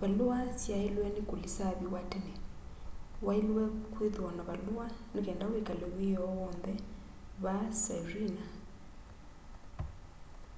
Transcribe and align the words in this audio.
valua 0.00 0.38
syailwe 0.62 1.06
ni 1.14 1.22
kulisaviwa 1.30 2.00
tene 2.10 2.34
wailwe 3.26 3.62
ni 3.78 3.82
kwithwa 3.94 4.30
na 4.36 4.42
valua 4.48 4.86
ni 5.14 5.20
kenda 5.26 5.46
wikale 5.52 5.86
wiyoo 5.96 6.32
wonthe 6.40 6.74
vaa 7.42 7.66
sirena 7.82 8.44